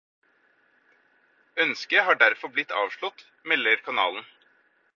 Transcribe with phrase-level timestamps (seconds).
[1.65, 4.27] Ønsket har derfor blitt avslått, melder kanalen.